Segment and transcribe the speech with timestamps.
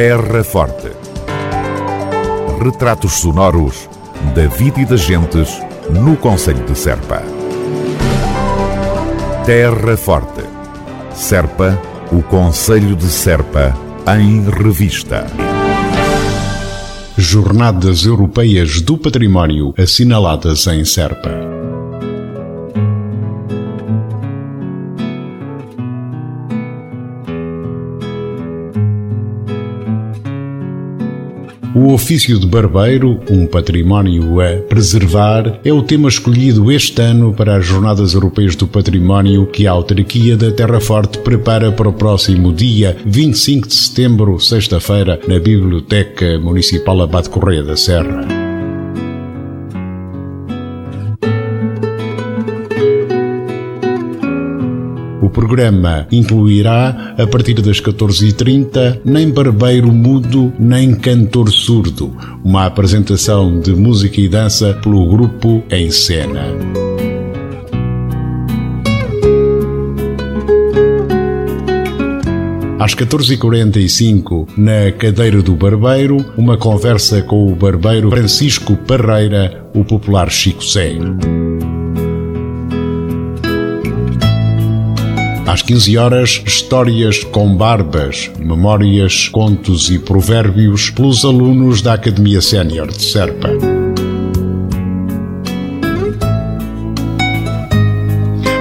[0.00, 0.92] Terra Forte.
[2.62, 3.90] Retratos sonoros
[4.32, 5.60] da vida e das gentes
[5.90, 7.20] no Conselho de Serpa.
[9.44, 10.44] Terra Forte.
[11.12, 11.76] Serpa,
[12.12, 13.76] o Conselho de Serpa,
[14.16, 15.26] em revista.
[17.16, 21.57] Jornadas Europeias do Património assinaladas em Serpa.
[31.78, 37.56] O ofício de barbeiro, um património a preservar, é o tema escolhido este ano para
[37.56, 42.52] as Jornadas Europeias do Património que a autarquia da Terra Forte prepara para o próximo
[42.52, 48.37] dia 25 de setembro, sexta-feira, na Biblioteca Municipal Abade Correia da Serra.
[55.28, 63.60] O programa incluirá, a partir das 14h30, nem barbeiro mudo, nem cantor surdo, uma apresentação
[63.60, 66.46] de música e dança pelo grupo Em Cena.
[72.80, 80.30] Às 14h45, na cadeira do barbeiro, uma conversa com o barbeiro Francisco Parreira, o popular
[80.30, 80.96] Chico Sé.
[85.58, 92.86] Às 15 horas, histórias com barbas, memórias, contos e provérbios pelos alunos da Academia Sénior
[92.86, 93.48] de Serpa.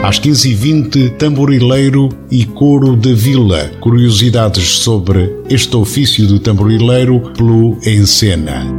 [0.04, 3.70] Às 15h20, tamborileiro e coro da vila.
[3.80, 8.77] Curiosidades sobre este ofício do tamborileiro pelo Encena.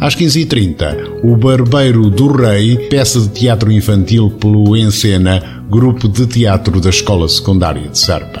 [0.00, 6.80] Às 15h30, O Barbeiro do Rei, peça de teatro infantil pelo Encena, grupo de teatro
[6.80, 8.38] da Escola Secundária de Serpa.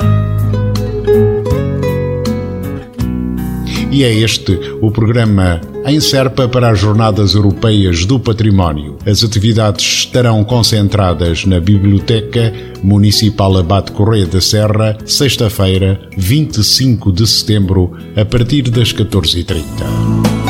[3.90, 8.96] E é este o programa em Serpa para as Jornadas Europeias do Património.
[9.04, 12.52] As atividades estarão concentradas na Biblioteca
[12.84, 20.47] Municipal Abate Correia da Serra, sexta-feira, 25 de setembro, a partir das 14h30.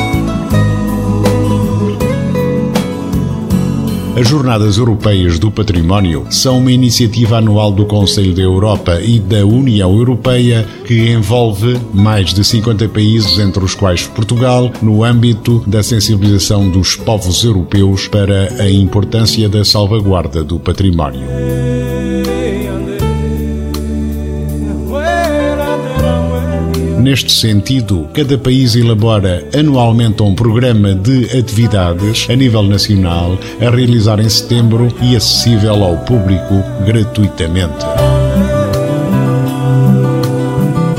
[4.19, 9.45] As Jornadas Europeias do Património são uma iniciativa anual do Conselho da Europa e da
[9.45, 15.81] União Europeia que envolve mais de 50 países, entre os quais Portugal, no âmbito da
[15.81, 21.21] sensibilização dos povos europeus para a importância da salvaguarda do património.
[27.09, 34.19] Neste sentido, cada país elabora anualmente um programa de atividades a nível nacional a realizar
[34.19, 37.83] em setembro e acessível ao público gratuitamente.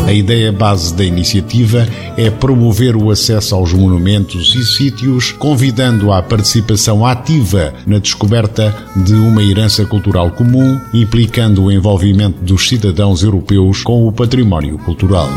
[0.05, 6.21] A ideia base da iniciativa é promover o acesso aos monumentos e sítios, convidando à
[6.21, 13.85] participação ativa na descoberta de uma herança cultural comum, implicando o envolvimento dos cidadãos europeus
[13.85, 15.29] com o património cultural.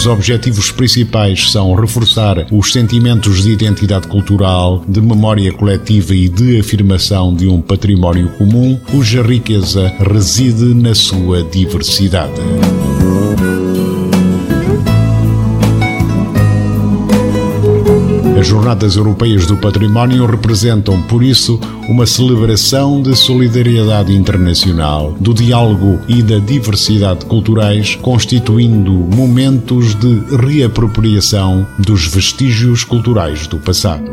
[0.00, 6.58] Os objetivos principais são reforçar os sentimentos de identidade cultural, de memória coletiva e de
[6.58, 12.32] afirmação de um património comum cuja riqueza reside na sua diversidade.
[18.40, 26.00] As Jornadas Europeias do Património representam, por isso, uma celebração de solidariedade internacional, do diálogo
[26.08, 34.10] e da diversidade culturais, constituindo momentos de reapropriação dos vestígios culturais do passado.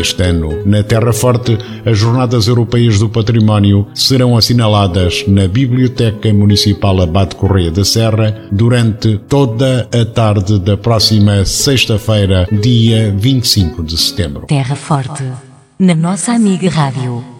[0.00, 7.02] Este ano, na Terra Forte, as Jornadas Europeias do Património serão assinaladas na Biblioteca Municipal
[7.02, 14.46] Abate Correia da Serra durante toda a tarde da próxima sexta-feira, dia 25 de setembro.
[14.46, 15.22] Terra Forte,
[15.78, 17.39] na nossa amiga Rádio.